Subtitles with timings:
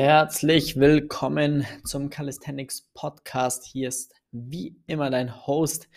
[0.00, 3.64] Herzlich willkommen zum Calisthenics Podcast.
[3.64, 5.88] Hier ist wie immer dein Host,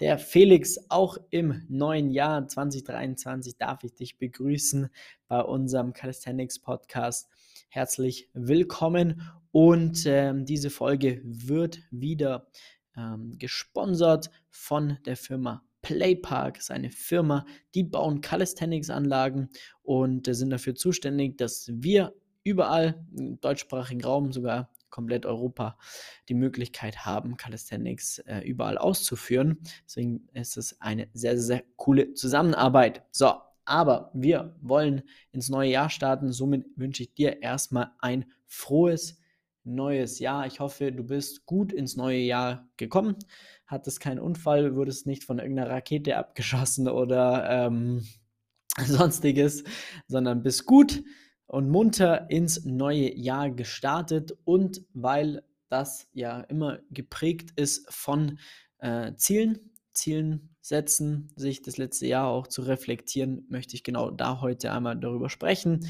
[0.00, 0.76] der Felix.
[0.88, 4.90] Auch im neuen Jahr 2023 darf ich dich begrüßen
[5.28, 7.28] bei unserem Calisthenics Podcast.
[7.68, 9.22] Herzlich willkommen
[9.52, 12.48] und ähm, diese Folge wird wieder
[12.96, 17.44] ähm, gesponsert von der Firma Playpark ist eine Firma,
[17.74, 19.50] die bauen Calisthenics-Anlagen
[19.82, 22.14] und äh, sind dafür zuständig, dass wir
[22.44, 25.76] überall im deutschsprachigen Raum, sogar komplett Europa,
[26.28, 29.58] die Möglichkeit haben, Calisthenics äh, überall auszuführen.
[29.84, 33.02] Deswegen ist es eine sehr, sehr coole Zusammenarbeit.
[33.10, 33.32] So,
[33.64, 36.30] aber wir wollen ins neue Jahr starten.
[36.30, 39.18] Somit wünsche ich dir erstmal ein frohes
[39.64, 40.46] neues Jahr.
[40.46, 43.16] Ich hoffe, du bist gut ins neue Jahr gekommen,
[43.66, 48.06] hattest keinen Unfall, wurdest nicht von irgendeiner Rakete abgeschossen oder ähm,
[48.86, 49.64] sonstiges,
[50.06, 51.02] sondern bist gut
[51.54, 58.40] und munter ins neue Jahr gestartet und weil das ja immer geprägt ist von
[58.78, 64.40] äh, Zielen, Zielen setzen, sich das letzte Jahr auch zu reflektieren, möchte ich genau da
[64.40, 65.86] heute einmal darüber sprechen.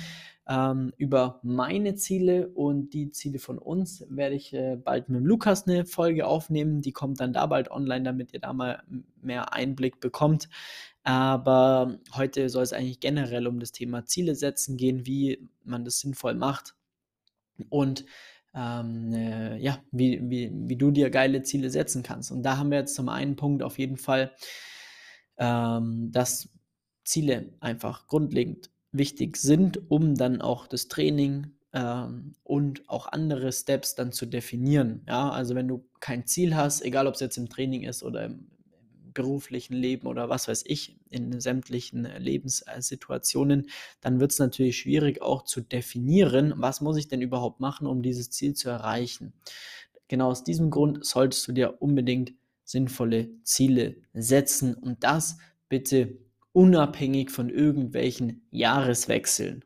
[0.47, 5.67] Ähm, über meine Ziele und die Ziele von uns werde ich äh, bald mit Lukas
[5.67, 6.83] eine Folge aufnehmen.
[6.83, 8.83] Die kommt dann da bald online, damit ihr da mal
[9.23, 10.49] mehr Einblick bekommt.
[11.03, 16.01] Aber heute soll es eigentlich generell um das Thema Ziele setzen gehen, wie man das
[16.01, 16.75] sinnvoll macht
[17.69, 18.05] und
[18.55, 22.31] ähm, äh, ja, wie, wie, wie du dir geile Ziele setzen kannst.
[22.31, 24.33] Und da haben wir jetzt zum einen Punkt auf jeden Fall,
[25.37, 26.49] ähm, dass
[27.05, 33.95] Ziele einfach grundlegend wichtig sind, um dann auch das Training ähm, und auch andere Steps
[33.95, 35.03] dann zu definieren.
[35.07, 38.25] Ja, also wenn du kein Ziel hast, egal ob es jetzt im Training ist oder
[38.25, 38.47] im,
[39.15, 43.69] beruflichen Leben oder was weiß ich, in sämtlichen Lebenssituationen,
[44.01, 48.03] dann wird es natürlich schwierig auch zu definieren, was muss ich denn überhaupt machen, um
[48.03, 49.33] dieses Ziel zu erreichen.
[50.09, 56.19] Genau aus diesem Grund solltest du dir unbedingt sinnvolle Ziele setzen und das bitte
[56.55, 59.65] unabhängig von irgendwelchen Jahreswechseln.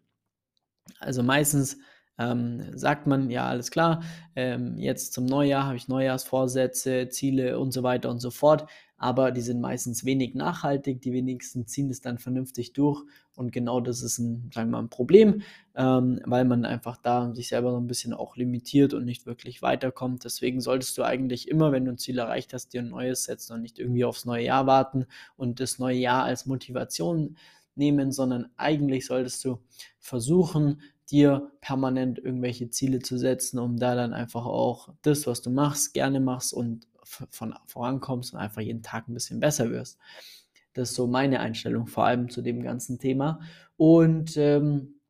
[0.99, 1.79] Also meistens
[2.19, 4.03] ähm, sagt man, ja, alles klar,
[4.37, 9.31] ähm, jetzt zum Neujahr habe ich Neujahrsvorsätze, Ziele und so weiter und so fort, aber
[9.31, 13.05] die sind meistens wenig nachhaltig, die wenigsten ziehen es dann vernünftig durch
[13.39, 15.43] und genau das ist ein, sagen wir mal, ein Problem,
[15.77, 19.63] ähm, weil man einfach da sich selber so ein bisschen auch limitiert und nicht wirklich
[19.63, 20.25] weiterkommt.
[20.25, 23.53] Deswegen solltest du eigentlich immer, wenn du ein Ziel erreicht hast, dir ein neues setzen
[23.53, 27.37] und nicht irgendwie aufs neue Jahr warten und das neue Jahr als Motivation
[27.77, 29.61] nehmen, sondern eigentlich solltest du
[30.01, 30.81] versuchen,
[31.11, 35.95] dir permanent irgendwelche Ziele zu setzen, um da dann einfach auch das, was du machst,
[35.95, 39.99] gerne machst und von vorankommst und einfach jeden Tag ein bisschen besser wirst.
[40.75, 43.41] Das ist so meine Einstellung, vor allem zu dem ganzen Thema.
[43.77, 45.01] Und ähm,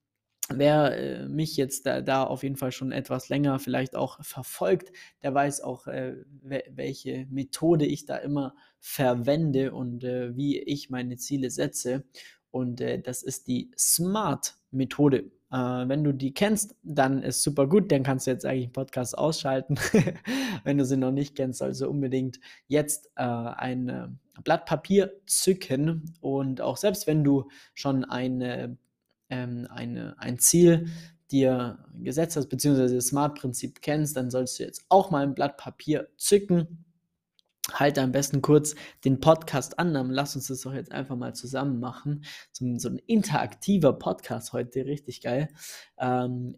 [0.48, 4.92] wer äh, mich jetzt da, da, auf jeden Fall schon etwas länger vielleicht auch verfolgt,
[5.22, 11.16] der weiß auch, äh, welche Methode ich da immer verwende und äh, wie ich meine
[11.16, 12.04] Ziele setze.
[12.50, 13.70] Und äh, das ist die
[14.72, 15.30] SMART-Methode.
[15.50, 18.72] Äh, wenn du die kennst, dann ist super gut, dann kannst du jetzt eigentlich den
[18.72, 19.76] Podcast ausschalten.
[20.64, 24.08] wenn du sie noch nicht kennst, also unbedingt jetzt äh, ein äh,
[24.44, 28.76] Blatt Papier zücken und auch selbst wenn du schon eine,
[29.30, 30.88] ähm, eine, ein Ziel
[31.30, 35.56] dir gesetzt hast, beziehungsweise das Smart-Prinzip kennst, dann sollst du jetzt auch mal ein Blatt
[35.56, 36.84] Papier zücken
[37.72, 38.74] halte am besten kurz
[39.04, 42.24] den Podcast an, dann lass uns das doch jetzt einfach mal zusammen machen.
[42.52, 45.48] So, so ein interaktiver Podcast heute, richtig geil.
[45.98, 46.56] Ähm,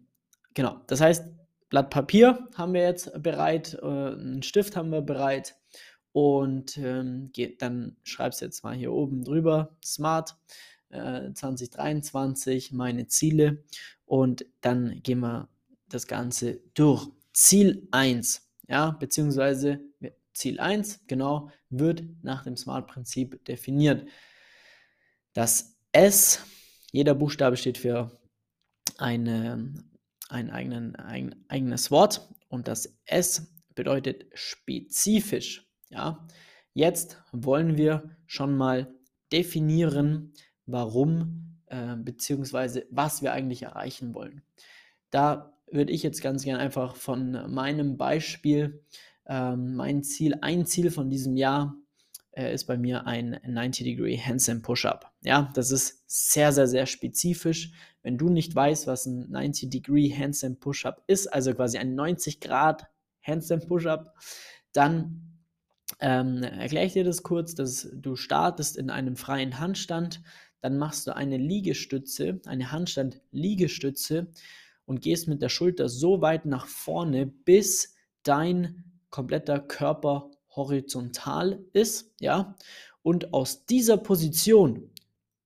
[0.53, 1.25] genau, das heißt,
[1.69, 5.55] Blatt Papier haben wir jetzt bereit, äh, einen Stift haben wir bereit
[6.11, 10.35] und ähm, geht, dann schreibst jetzt mal hier oben drüber, Smart
[10.89, 13.63] äh, 2023, meine Ziele
[14.05, 15.47] und dann gehen wir
[15.87, 17.07] das Ganze durch.
[17.33, 19.79] Ziel 1, ja, beziehungsweise
[20.33, 24.07] Ziel 1, genau, wird nach dem SMART-Prinzip definiert.
[25.33, 26.45] Das S,
[26.91, 28.11] jeder Buchstabe steht für
[28.97, 29.73] eine,
[30.29, 35.69] ein, eigenen, ein eigenes Wort und das S bedeutet spezifisch.
[35.89, 36.27] Ja?
[36.73, 38.93] Jetzt wollen wir schon mal
[39.31, 40.33] definieren,
[40.65, 42.83] warum äh, bzw.
[42.89, 44.41] was wir eigentlich erreichen wollen.
[45.09, 48.83] Da würde ich jetzt ganz gerne einfach von meinem Beispiel
[49.31, 51.77] ähm, mein Ziel, ein Ziel von diesem Jahr
[52.31, 55.09] äh, ist bei mir ein 90-Degree Handstand Push-Up.
[55.21, 57.71] Ja, das ist sehr, sehr, sehr spezifisch.
[58.03, 62.87] Wenn du nicht weißt, was ein 90-Degree Handstand Push-Up ist, also quasi ein 90 Grad
[63.21, 64.13] Handstand Push-Up,
[64.73, 65.39] dann
[66.01, 70.21] ähm, erkläre ich dir das kurz, dass du startest in einem freien Handstand,
[70.59, 74.27] dann machst du eine Liegestütze, eine Handstand-Liegestütze
[74.83, 82.13] und gehst mit der Schulter so weit nach vorne, bis dein kompletter Körper horizontal ist,
[82.19, 82.55] ja,
[83.03, 84.89] und aus dieser Position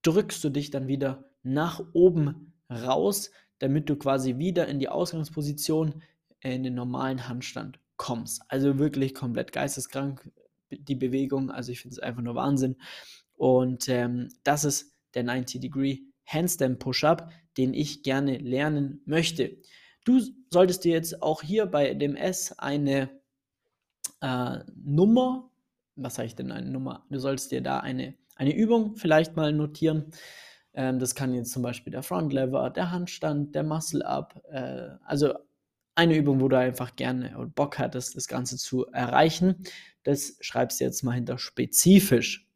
[0.01, 6.01] drückst du dich dann wieder nach oben raus, damit du quasi wieder in die Ausgangsposition
[6.41, 8.41] in den normalen Handstand kommst.
[8.49, 10.29] Also wirklich komplett geisteskrank
[10.69, 11.51] die Bewegung.
[11.51, 12.75] Also ich finde es einfach nur Wahnsinn.
[13.35, 19.57] Und ähm, das ist der 90 Degree Handstand Push-Up, den ich gerne lernen möchte.
[20.03, 20.21] Du
[20.51, 23.09] solltest dir jetzt auch hier bei dem S eine
[24.21, 25.49] äh, Nummer,
[25.95, 27.05] was sage ich denn eine Nummer?
[27.09, 30.11] Du solltest dir da eine, eine Übung vielleicht mal notieren.
[30.73, 34.89] Ähm, das kann jetzt zum Beispiel der Front Lever, der Handstand, der Muscle Up, äh,
[35.05, 35.33] also
[35.95, 39.63] eine Übung, wo du einfach gerne und Bock hattest, das Ganze zu erreichen.
[40.03, 42.49] Das schreibst du jetzt mal hinter spezifisch.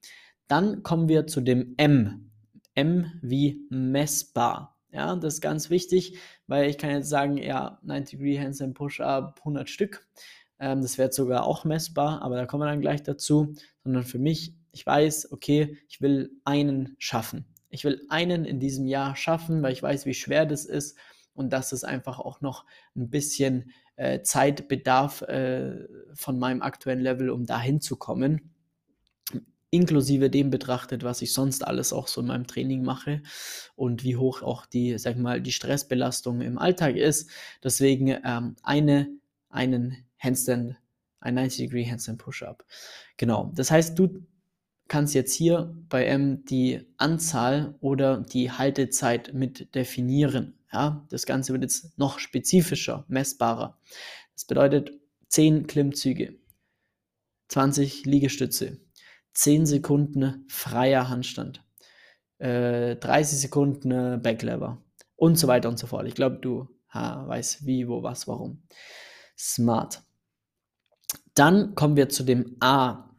[0.47, 2.31] Dann kommen wir zu dem M.
[2.75, 4.77] M wie messbar.
[4.91, 6.17] Ja, das ist ganz wichtig,
[6.47, 10.07] weil ich kann jetzt sagen, ja, 90 Degree Handstand Push-Up, 100 Stück.
[10.59, 13.53] Ähm, das wäre sogar auch messbar, aber da kommen wir dann gleich dazu.
[13.83, 17.45] Sondern für mich, ich weiß, okay, ich will einen schaffen.
[17.69, 20.97] Ich will einen in diesem Jahr schaffen, weil ich weiß, wie schwer das ist
[21.33, 22.65] und dass es einfach auch noch
[22.95, 28.53] ein bisschen äh, Zeit bedarf äh, von meinem aktuellen Level, um dahin zu kommen.
[29.69, 33.21] Inklusive dem betrachtet, was ich sonst alles auch so in meinem Training mache
[33.75, 37.29] und wie hoch auch die, sag mal, die Stressbelastung im Alltag ist.
[37.63, 39.07] Deswegen ähm, eine,
[39.49, 40.75] einen Handstand,
[41.19, 42.65] ein 90 Degree Handstand Push-Up.
[43.17, 43.51] Genau.
[43.55, 44.25] Das heißt, du
[44.87, 50.59] kannst jetzt hier bei M die Anzahl oder die Haltezeit mit definieren.
[50.73, 53.79] Ja, das Ganze wird jetzt noch spezifischer, messbarer.
[54.33, 54.91] Das bedeutet
[55.29, 56.37] 10 Klimmzüge,
[57.49, 58.79] 20 Liegestütze,
[59.33, 61.63] 10 Sekunden freier Handstand,
[62.39, 64.83] äh, 30 Sekunden Backlever
[65.15, 66.07] und so weiter und so fort.
[66.07, 68.63] Ich glaube, du ha, weißt wie, wo, was, warum.
[69.37, 70.03] Smart.
[71.39, 73.09] Dann kommen wir zu dem A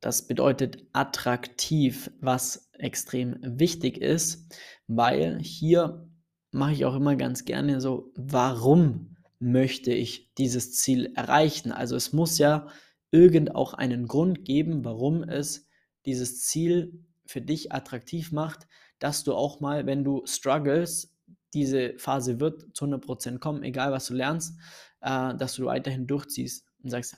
[0.00, 4.54] das bedeutet attraktiv, was extrem wichtig ist,
[4.86, 6.08] weil hier
[6.52, 11.72] mache ich auch immer ganz gerne so, warum möchte ich dieses Ziel erreichen?
[11.72, 12.68] Also es muss ja
[13.10, 15.68] irgend auch einen Grund geben, warum es
[16.06, 18.68] dieses Ziel für dich attraktiv macht,
[19.00, 21.14] dass du auch mal, wenn du struggles,
[21.52, 24.56] diese Phase wird zu 100% kommen, egal was du lernst,
[25.00, 27.16] äh, dass du weiterhin durchziehst und sagst,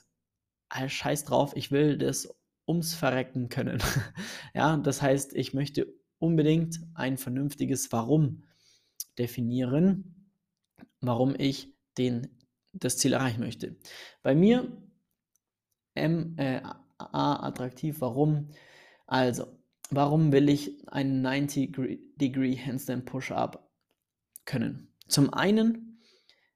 [0.87, 2.29] scheiß drauf, ich will das
[2.67, 3.79] ums Verrecken können.
[4.53, 8.43] ja, das heißt, ich möchte unbedingt ein vernünftiges Warum
[9.17, 10.29] definieren,
[11.01, 12.29] warum ich den,
[12.71, 13.75] das Ziel erreichen möchte.
[14.21, 14.71] Bei mir
[15.95, 16.61] M, äh,
[16.97, 18.49] A attraktiv, warum?
[19.05, 19.45] Also,
[19.89, 21.75] warum will ich einen 90
[22.15, 23.69] Degree Handstand Push-Up
[24.45, 24.93] können?
[25.07, 26.01] Zum einen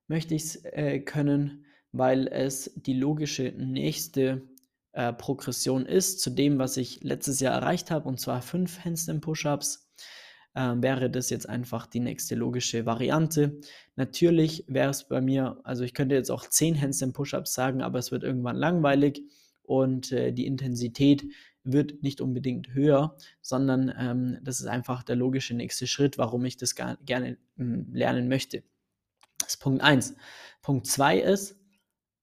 [0.07, 4.42] möchte ich es äh, können, weil es die logische nächste
[4.92, 9.22] äh, Progression ist zu dem, was ich letztes Jahr erreicht habe, und zwar fünf Handstand
[9.22, 9.89] Push-Ups,
[10.56, 13.60] äh, wäre das jetzt einfach die nächste logische Variante.
[13.95, 18.00] Natürlich wäre es bei mir, also ich könnte jetzt auch zehn Handstand Push-Ups sagen, aber
[18.00, 19.24] es wird irgendwann langweilig
[19.63, 21.25] und äh, die Intensität
[21.63, 26.57] wird nicht unbedingt höher, sondern ähm, das ist einfach der logische nächste Schritt, warum ich
[26.57, 28.63] das gerne ähm, lernen möchte.
[29.39, 30.16] Das ist Punkt 1.
[30.62, 31.56] Punkt 2 ist,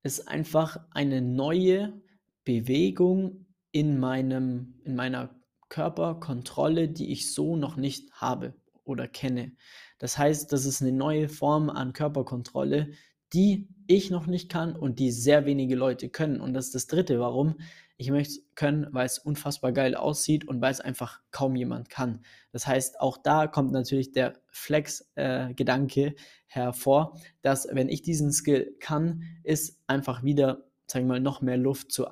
[0.04, 2.00] ist einfach eine neue
[2.44, 5.34] Bewegung in, meinem, in meiner
[5.68, 9.52] Körperkontrolle, die ich so noch nicht habe oder kenne.
[9.98, 12.92] Das heißt, das ist eine neue Form an Körperkontrolle,
[13.32, 16.40] die ich noch nicht kann und die sehr wenige Leute können.
[16.40, 17.56] Und das ist das Dritte, warum
[17.96, 21.90] ich möchte es können, weil es unfassbar geil aussieht und weil es einfach kaum jemand
[21.90, 22.24] kann.
[22.52, 26.14] Das heißt, auch da kommt natürlich der Flex-Gedanke äh,
[26.46, 31.56] hervor, dass wenn ich diesen Skill kann, ist einfach wieder, sagen wir mal, noch mehr
[31.56, 32.06] Luft zu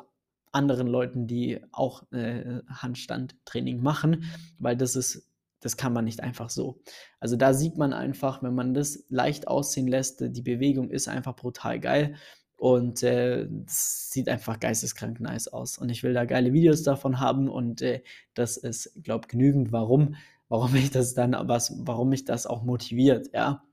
[0.52, 4.24] anderen Leuten, die auch äh, Handstandtraining machen,
[4.58, 5.28] weil das ist,
[5.60, 6.80] das kann man nicht einfach so.
[7.18, 11.34] Also da sieht man einfach, wenn man das leicht aussehen lässt, die Bewegung ist einfach
[11.34, 12.16] brutal geil
[12.62, 15.78] und äh, sieht einfach geisteskrank nice aus.
[15.78, 18.04] Und ich will da geile Videos davon haben und äh,
[18.35, 20.14] das ist, glaube genügend, warum,
[20.49, 23.64] warum ich das dann, was, warum mich das auch motiviert, ja.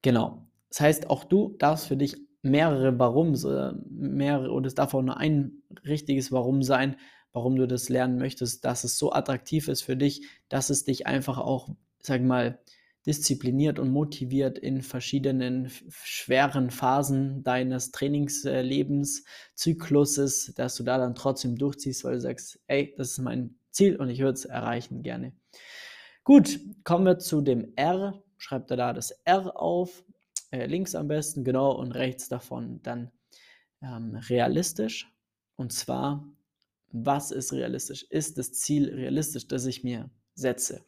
[0.00, 0.46] Genau.
[0.70, 3.46] Das heißt, auch du darfst für dich mehrere Warums,
[3.90, 6.96] mehrere, oder es darf auch nur ein richtiges Warum sein,
[7.34, 11.06] warum du das lernen möchtest, dass es so attraktiv ist für dich, dass es dich
[11.06, 11.68] einfach auch,
[12.00, 12.60] sag mal,
[13.06, 21.56] diszipliniert und motiviert in verschiedenen schweren Phasen deines Trainingslebens, Zykluses, dass du da dann trotzdem
[21.56, 25.32] durchziehst, weil du sagst, ey, das ist mein Ziel und ich würde es erreichen gerne.
[26.24, 30.04] Gut, kommen wir zu dem R schreibt er da das R auf,
[30.50, 33.10] äh, links am besten, genau, und rechts davon dann
[33.80, 35.10] ähm, realistisch.
[35.56, 36.26] Und zwar,
[36.88, 38.04] was ist realistisch?
[38.10, 40.84] Ist das Ziel realistisch, das ich mir setze?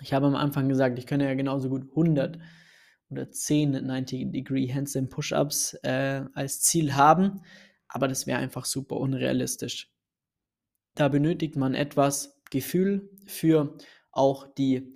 [0.00, 2.38] Ich habe am Anfang gesagt, ich könnte ja genauso gut 100
[3.10, 7.42] oder 10 90-Degree Handstand Push-Ups äh, als Ziel haben,
[7.88, 9.90] aber das wäre einfach super unrealistisch.
[10.94, 13.76] Da benötigt man etwas Gefühl für
[14.10, 14.94] auch die,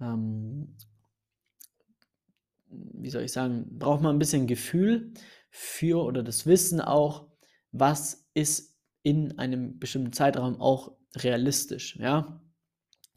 [0.00, 0.76] ähm,
[2.68, 5.12] wie soll ich sagen, braucht man ein bisschen Gefühl
[5.50, 7.28] für oder das Wissen auch,
[7.72, 11.96] was ist in einem bestimmten Zeitraum auch realistisch.
[11.96, 12.40] Ja?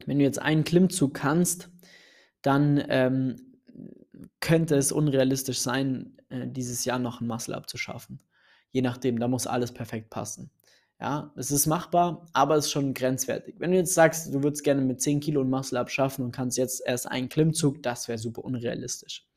[0.07, 1.69] Wenn du jetzt einen Klimmzug kannst,
[2.41, 3.59] dann ähm,
[4.39, 8.19] könnte es unrealistisch sein, äh, dieses Jahr noch ein Muscle-Up zu schaffen.
[8.71, 10.51] Je nachdem, da muss alles perfekt passen.
[10.99, 13.55] Ja, es ist machbar, aber es ist schon grenzwertig.
[13.59, 16.57] Wenn du jetzt sagst, du würdest gerne mit 10 Kilo ein Muscle-Up schaffen und kannst
[16.57, 19.27] jetzt erst einen Klimmzug, das wäre super unrealistisch.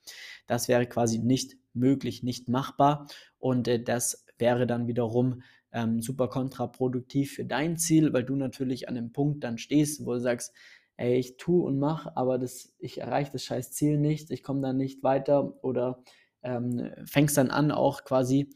[0.46, 3.08] Das wäre quasi nicht möglich, nicht machbar
[3.38, 5.42] und äh, das wäre dann wiederum
[5.72, 10.12] ähm, super kontraproduktiv für dein Ziel, weil du natürlich an einem Punkt dann stehst, wo
[10.12, 10.54] du sagst,
[10.96, 14.62] ey, ich tue und mache, aber das, ich erreiche das scheiß Ziel nicht, ich komme
[14.62, 16.02] dann nicht weiter oder
[16.42, 18.50] ähm, fängst dann an, auch quasi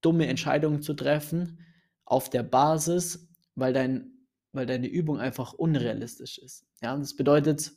[0.00, 1.60] dumme Entscheidungen zu treffen
[2.04, 4.12] auf der Basis, weil, dein,
[4.52, 6.66] weil deine Übung einfach unrealistisch ist.
[6.80, 7.72] Ja, das bedeutet,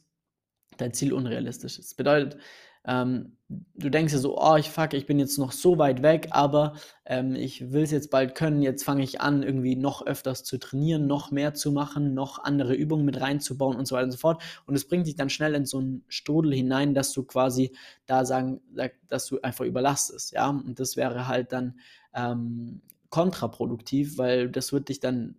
[0.78, 1.90] dein Ziel unrealistisch ist.
[1.90, 2.38] Das bedeutet,
[2.86, 3.38] ähm,
[3.76, 6.74] du denkst dir so, oh, ich fuck, ich bin jetzt noch so weit weg, aber
[7.06, 8.62] ähm, ich will es jetzt bald können.
[8.62, 12.74] Jetzt fange ich an, irgendwie noch öfters zu trainieren, noch mehr zu machen, noch andere
[12.74, 14.42] Übungen mit reinzubauen und so weiter und so fort.
[14.66, 18.26] Und es bringt dich dann schnell in so einen Strudel hinein, dass du quasi da
[18.26, 18.62] sagen,
[19.08, 20.32] dass du einfach überlastest.
[20.32, 21.80] Ja, und das wäre halt dann
[22.14, 25.36] ähm, kontraproduktiv, weil das wird dich dann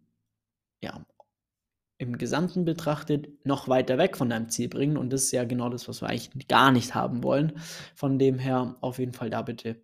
[0.83, 1.05] ja
[2.03, 4.97] im Gesamten betrachtet noch weiter weg von deinem Ziel bringen.
[4.97, 7.53] Und das ist ja genau das, was wir eigentlich gar nicht haben wollen.
[7.95, 9.81] Von dem her auf jeden Fall da bitte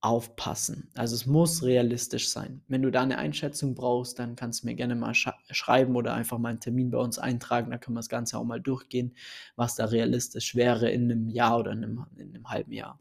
[0.00, 0.88] aufpassen.
[0.94, 2.62] Also es muss realistisch sein.
[2.68, 6.14] Wenn du da eine Einschätzung brauchst, dann kannst du mir gerne mal sch schreiben oder
[6.14, 7.70] einfach mal einen Termin bei uns eintragen.
[7.70, 9.16] Da können wir das Ganze auch mal durchgehen,
[9.56, 13.00] was da realistisch wäre in einem Jahr oder in einem, in einem halben Jahr.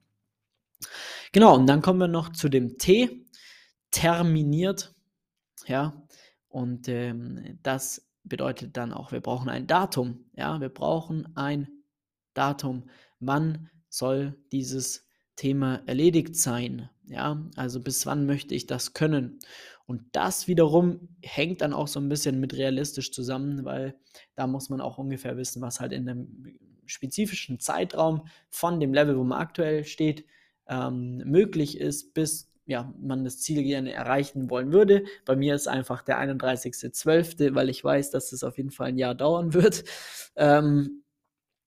[1.31, 3.25] Genau, und dann kommen wir noch zu dem T.
[3.91, 4.93] Terminiert.
[5.67, 6.01] Ja,
[6.55, 10.25] und ähm, das bedeutet dann auch, wir brauchen ein Datum.
[10.35, 11.67] Ja, wir brauchen ein
[12.33, 12.89] Datum.
[13.19, 16.89] Wann soll dieses Thema erledigt sein?
[17.07, 19.39] Ja, also bis wann möchte ich das können?
[19.85, 23.95] Und das wiederum hängt dann auch so ein bisschen mit realistisch zusammen, weil
[24.35, 29.17] da muss man auch ungefähr wissen, was halt in einem spezifischen Zeitraum von dem Level,
[29.17, 30.25] wo man aktuell steht,
[30.67, 35.05] ähm, möglich ist, bis ja, man das Ziel gerne erreichen wollen würde.
[35.25, 38.97] Bei mir ist einfach der 31.12., weil ich weiß, dass es auf jeden Fall ein
[38.97, 39.83] Jahr dauern wird,
[40.35, 41.03] ähm,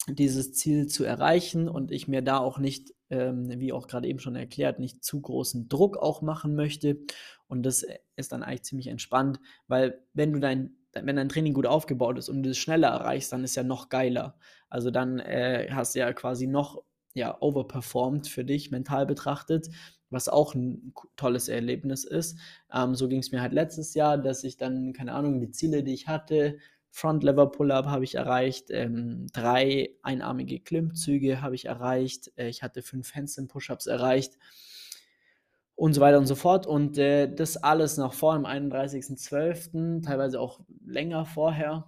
[0.08, 4.18] dieses Ziel zu erreichen und ich mir da auch nicht, ähm, wie auch gerade eben
[4.18, 6.98] schon erklärt, nicht zu großen Druck auch machen möchte.
[7.46, 7.86] Und das
[8.16, 12.28] ist dann eigentlich ziemlich entspannt, weil wenn du dein wenn dein Training gut aufgebaut ist
[12.28, 14.36] und du es schneller erreichst, dann ist ja noch geiler.
[14.68, 16.82] Also dann äh, hast du ja quasi noch
[17.18, 19.68] ja, overperformed für dich mental betrachtet
[20.10, 22.38] was auch ein tolles Erlebnis ist.
[22.72, 25.82] Ähm, so ging es mir halt letztes Jahr, dass ich dann, keine Ahnung, die Ziele,
[25.82, 26.58] die ich hatte,
[26.90, 32.62] Front Lever Pull-Up habe ich erreicht, ähm, drei einarmige Klimmzüge habe ich erreicht, äh, ich
[32.62, 34.38] hatte fünf Handstand Push-Ups erreicht
[35.74, 36.66] und so weiter und so fort.
[36.66, 41.86] Und äh, das alles noch vor dem 31.12., teilweise auch länger vorher.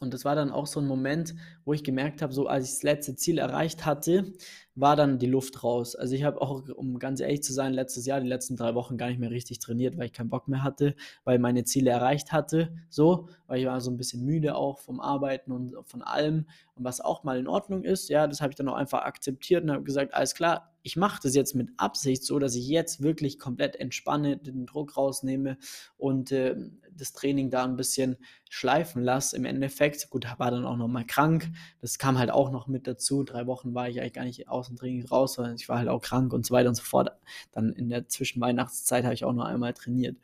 [0.00, 1.34] Und das war dann auch so ein Moment,
[1.64, 4.32] wo ich gemerkt habe, so als ich das letzte Ziel erreicht hatte,
[4.74, 5.94] war dann die Luft raus.
[5.94, 8.96] Also ich habe auch, um ganz ehrlich zu sein, letztes Jahr, die letzten drei Wochen
[8.96, 10.94] gar nicht mehr richtig trainiert, weil ich keinen Bock mehr hatte,
[11.24, 15.00] weil meine Ziele erreicht hatte, so, weil ich war so ein bisschen müde auch vom
[15.00, 18.56] Arbeiten und von allem und was auch mal in Ordnung ist, ja, das habe ich
[18.56, 22.24] dann auch einfach akzeptiert und habe gesagt, alles klar, ich mache das jetzt mit Absicht
[22.24, 25.58] so, dass ich jetzt wirklich komplett entspanne, den Druck rausnehme
[25.98, 26.56] und äh,
[26.96, 28.16] das Training da ein bisschen
[28.48, 29.36] schleifen lasse.
[29.36, 31.48] Im Endeffekt, gut, war dann auch noch mal krank.
[31.80, 33.24] Das kam halt auch noch mit dazu.
[33.24, 35.88] Drei Wochen war ich eigentlich gar nicht aus dem Training raus, sondern ich war halt
[35.88, 37.10] auch krank und so weiter und so fort.
[37.52, 40.16] Dann in der Zwischenweihnachtszeit habe ich auch noch einmal trainiert.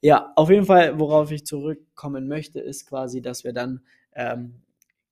[0.00, 3.80] Ja, auf jeden Fall, worauf ich zurückkommen möchte, ist quasi, dass wir dann
[4.14, 4.62] ähm,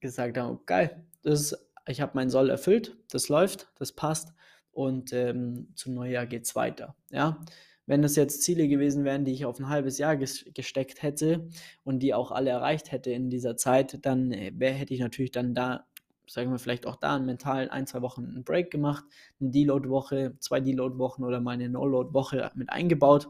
[0.01, 1.57] gesagt haben, geil, ist,
[1.87, 4.35] ich habe meinen Soll erfüllt, das läuft, das passt
[4.73, 6.95] und ähm, zum Neujahr geht es weiter.
[7.11, 7.39] Ja,
[7.87, 11.49] wenn das jetzt Ziele gewesen wären, die ich auf ein halbes Jahr ges gesteckt hätte
[11.85, 15.33] und die auch alle erreicht hätte in dieser Zeit, dann äh, wär, hätte ich natürlich
[15.33, 15.87] dann da,
[16.27, 19.05] sagen wir vielleicht auch da mentalen ein, zwei Wochen einen Break gemacht,
[19.41, 23.29] eine Deload-Woche, zwei Deload-Wochen oder mal eine No-Load-Woche mit eingebaut,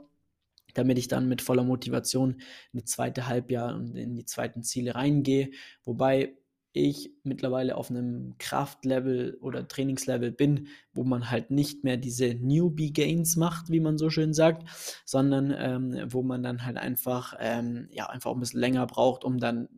[0.74, 2.34] damit ich dann mit voller Motivation
[2.72, 5.50] in die zweite Halbjahr und in die zweiten Ziele reingehe.
[5.84, 6.36] Wobei
[6.74, 12.92] ich mittlerweile auf einem Kraftlevel oder Trainingslevel bin, wo man halt nicht mehr diese Newbie
[12.92, 14.68] Gains macht, wie man so schön sagt,
[15.04, 19.38] sondern ähm, wo man dann halt einfach, ähm, ja, einfach ein bisschen länger braucht, um
[19.38, 19.68] dann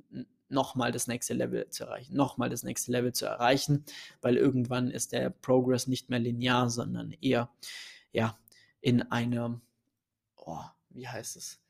[0.49, 3.85] nochmal das nächste Level zu erreichen, nochmal das nächste Level zu erreichen,
[4.23, 7.51] weil irgendwann ist der Progress nicht mehr linear, sondern eher,
[8.13, 8.39] ja,
[8.81, 9.61] in einer,
[10.37, 11.61] oh, wie heißt es,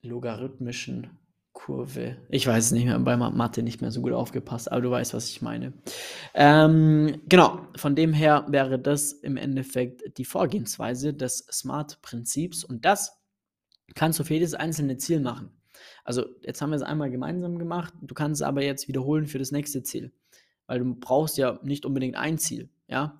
[0.00, 1.18] logarithmischen
[1.52, 2.16] Kurve.
[2.28, 5.14] Ich weiß es nicht mehr, bei Mathe nicht mehr so gut aufgepasst, aber du weißt,
[5.14, 5.72] was ich meine.
[6.34, 13.22] Ähm, genau, von dem her wäre das im Endeffekt die Vorgehensweise des SMART-Prinzips und das
[13.94, 15.50] kannst du für jedes einzelne Ziel machen.
[16.04, 19.38] Also jetzt haben wir es einmal gemeinsam gemacht, du kannst es aber jetzt wiederholen für
[19.38, 20.12] das nächste Ziel,
[20.66, 23.16] weil du brauchst ja nicht unbedingt ein Ziel, ja.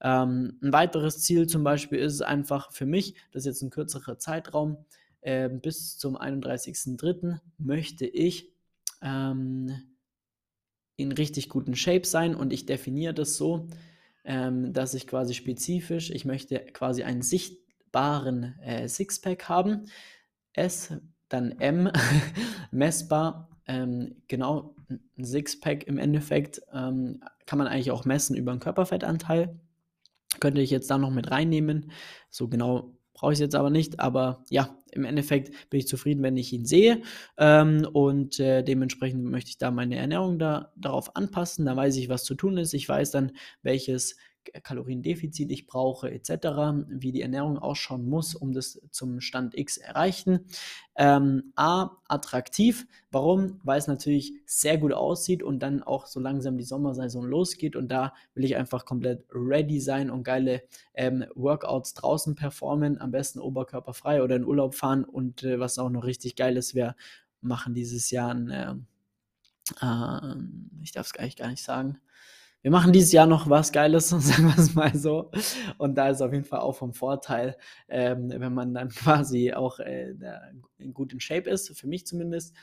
[0.00, 4.18] Ähm, ein weiteres Ziel zum Beispiel ist einfach für mich, das ist jetzt ein kürzerer
[4.18, 4.84] Zeitraum,
[5.26, 7.40] äh, bis zum 31.03.
[7.58, 8.52] möchte ich
[9.02, 9.72] ähm,
[10.96, 13.66] in richtig guten Shape sein und ich definiere das so,
[14.24, 19.86] ähm, dass ich quasi spezifisch, ich möchte quasi einen sichtbaren äh, Sixpack haben.
[20.52, 20.94] S,
[21.28, 21.90] dann M,
[22.70, 28.60] messbar, ähm, genau, ein Sixpack im Endeffekt ähm, kann man eigentlich auch messen über einen
[28.60, 29.58] Körperfettanteil.
[30.38, 31.90] Könnte ich jetzt da noch mit reinnehmen.
[32.30, 33.98] So genau brauche ich es jetzt aber nicht.
[33.98, 37.02] Aber ja, im Endeffekt bin ich zufrieden, wenn ich ihn sehe.
[37.38, 41.64] Ähm, und äh, dementsprechend möchte ich da meine Ernährung da, darauf anpassen.
[41.66, 42.74] Da weiß ich, was zu tun ist.
[42.74, 43.32] Ich weiß dann,
[43.62, 44.16] welches
[44.62, 46.30] Kaloriendefizit ich brauche, etc.,
[46.88, 50.46] wie die Ernährung ausschauen muss, um das zum Stand X erreichen.
[50.96, 52.86] Ähm, A, attraktiv.
[53.10, 53.60] Warum?
[53.64, 57.88] Weil es natürlich sehr gut aussieht und dann auch so langsam die Sommersaison losgeht und
[57.88, 60.62] da will ich einfach komplett ready sein und geile
[60.94, 65.90] ähm, Workouts draußen performen, am besten oberkörperfrei oder in Urlaub fahren und äh, was auch
[65.90, 66.96] noch richtig geil ist, wir
[67.40, 68.74] machen dieses Jahr ein, äh,
[69.80, 70.36] äh,
[70.82, 71.98] ich darf es eigentlich gar nicht sagen,
[72.66, 75.30] wir machen dieses Jahr noch was Geiles, sagen wir es mal so.
[75.78, 77.56] Und da ist auf jeden Fall auch vom Vorteil,
[77.88, 80.14] ähm, wenn man dann quasi auch äh,
[80.92, 82.56] gut in Shape ist, für mich zumindest.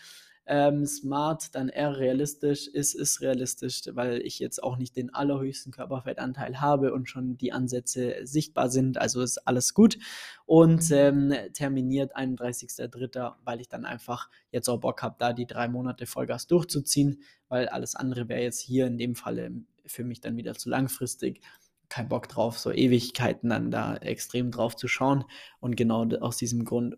[0.46, 5.72] Ähm, smart, dann eher realistisch, ist, ist realistisch, weil ich jetzt auch nicht den allerhöchsten
[5.72, 9.98] Körperfettanteil habe und schon die Ansätze sichtbar sind, also ist alles gut.
[10.46, 15.70] Und ähm, terminiert 31.03., weil ich dann einfach jetzt auch Bock habe, da die drei
[15.70, 20.38] Monate Vollgas durchzuziehen, weil alles andere wäre jetzt hier in dem Falle für mich dann
[20.38, 21.42] wieder zu langfristig.
[21.90, 25.26] Kein Bock drauf, so Ewigkeiten dann da extrem drauf zu schauen.
[25.60, 26.96] Und genau aus diesem Grund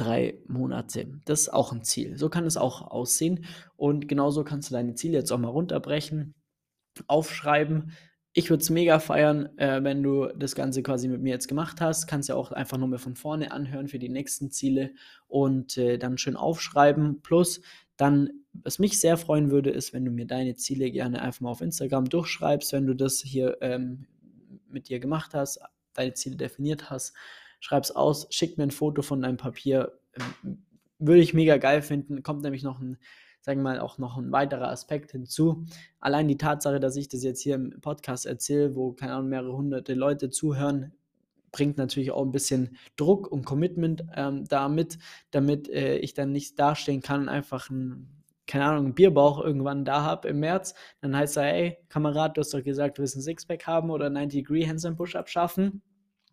[0.00, 1.20] drei Monate.
[1.26, 2.16] Das ist auch ein Ziel.
[2.16, 3.44] So kann es auch aussehen.
[3.76, 6.34] Und genauso kannst du deine Ziele jetzt auch mal runterbrechen,
[7.06, 7.92] aufschreiben.
[8.32, 11.80] Ich würde es mega feiern, äh, wenn du das Ganze quasi mit mir jetzt gemacht
[11.80, 12.06] hast.
[12.06, 14.92] Kannst ja auch einfach nur mal von vorne anhören für die nächsten Ziele
[15.26, 17.22] und äh, dann schön aufschreiben.
[17.22, 17.60] Plus
[18.00, 21.50] dann was mich sehr freuen würde, ist, wenn du mir deine Ziele gerne einfach mal
[21.50, 24.06] auf Instagram durchschreibst, wenn du das hier ähm,
[24.68, 25.60] mit dir gemacht hast,
[25.94, 27.14] deine Ziele definiert hast.
[27.60, 29.98] Schreib es aus, schick mir ein Foto von deinem Papier.
[30.44, 30.64] Ähm,
[30.98, 32.22] würde ich mega geil finden.
[32.22, 32.98] Kommt nämlich noch ein,
[33.40, 35.64] sagen wir mal, auch noch ein weiterer Aspekt hinzu.
[35.98, 39.56] Allein die Tatsache, dass ich das jetzt hier im Podcast erzähle, wo, keine Ahnung, mehrere
[39.56, 40.92] hunderte Leute zuhören,
[41.52, 44.98] bringt natürlich auch ein bisschen Druck und Commitment ähm, damit,
[45.30, 50.02] damit äh, ich dann nicht dastehen kann, einfach ein keine Ahnung, einen Bierbauch irgendwann da
[50.02, 53.22] habe im März, dann heißt er, ey, Kamerad, du hast doch gesagt, du willst ein
[53.22, 55.82] Sixpack haben oder 90 Degree Handstand Push-Up schaffen.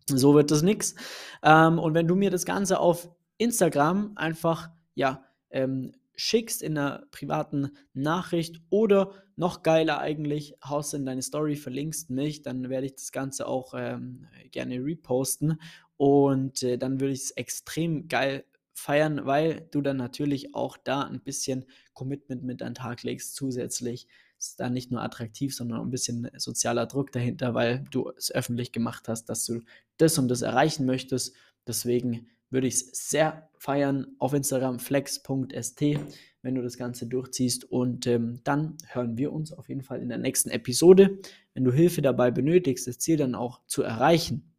[0.08, 0.96] So wird das nichts.
[1.44, 7.06] Ähm, und wenn du mir das Ganze auf Instagram einfach, ja, ähm, schickst in einer
[7.12, 12.96] privaten Nachricht oder noch geiler eigentlich, haust in deine Story, verlinkst mich, dann werde ich
[12.96, 15.60] das Ganze auch ähm, gerne reposten
[15.96, 21.02] und äh, dann würde ich es extrem geil feiern, weil du dann natürlich auch da
[21.02, 24.08] ein bisschen Commitment mit an den Tag legst zusätzlich.
[24.40, 28.72] Ist da nicht nur attraktiv, sondern ein bisschen sozialer Druck dahinter, weil du es öffentlich
[28.72, 29.60] gemacht hast, dass du
[29.98, 31.34] das und das erreichen möchtest.
[31.66, 35.82] Deswegen würde ich es sehr feiern auf Instagram flex.st,
[36.42, 37.64] wenn du das Ganze durchziehst.
[37.64, 41.18] Und ähm, dann hören wir uns auf jeden Fall in der nächsten Episode.
[41.54, 44.54] Wenn du Hilfe dabei benötigst, das Ziel dann auch zu erreichen,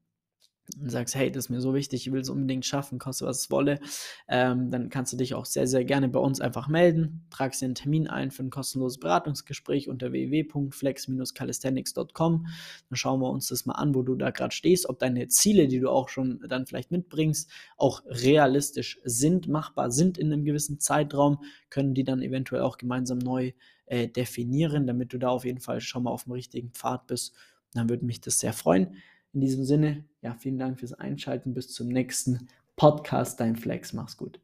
[0.81, 3.41] und sagst, hey, das ist mir so wichtig, ich will es unbedingt schaffen, koste was
[3.41, 3.79] es wolle,
[4.27, 7.25] ähm, dann kannst du dich auch sehr, sehr gerne bei uns einfach melden.
[7.29, 12.47] Tragst dir einen Termin ein für ein kostenloses Beratungsgespräch unter www.flex-calisthenics.com.
[12.89, 15.67] Dann schauen wir uns das mal an, wo du da gerade stehst, ob deine Ziele,
[15.67, 20.79] die du auch schon dann vielleicht mitbringst, auch realistisch sind, machbar sind in einem gewissen
[20.79, 23.51] Zeitraum, können die dann eventuell auch gemeinsam neu
[23.85, 27.33] äh, definieren, damit du da auf jeden Fall schon mal auf dem richtigen Pfad bist.
[27.73, 28.95] Dann würde mich das sehr freuen.
[29.33, 31.53] In diesem Sinne, ja, vielen Dank fürs Einschalten.
[31.53, 33.39] Bis zum nächsten Podcast.
[33.39, 33.93] Dein Flex.
[33.93, 34.39] Mach's gut.